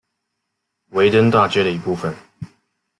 [0.93, 2.15] 维登大街的一部分。